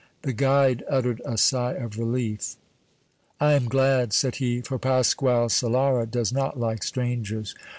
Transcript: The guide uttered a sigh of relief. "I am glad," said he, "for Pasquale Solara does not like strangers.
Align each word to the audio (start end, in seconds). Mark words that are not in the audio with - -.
The 0.23 0.33
guide 0.33 0.83
uttered 0.89 1.21
a 1.25 1.37
sigh 1.37 1.73
of 1.73 1.99
relief. 1.99 2.55
"I 3.39 3.53
am 3.53 3.65
glad," 3.67 4.13
said 4.13 4.37
he, 4.37 4.61
"for 4.61 4.79
Pasquale 4.79 5.47
Solara 5.49 6.07
does 6.09 6.33
not 6.33 6.59
like 6.59 6.81
strangers. 6.81 7.53